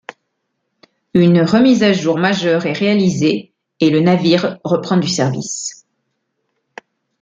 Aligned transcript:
Une 1.13 1.43
remise 1.43 1.83
à 1.83 1.93
jour 1.93 2.17
majeure 2.17 2.65
est 2.65 2.73
réalisée 2.73 3.53
et 3.79 3.91
le 3.91 3.99
navire 3.99 4.57
reprend 4.63 4.97
du 4.97 5.07
service. 5.07 5.85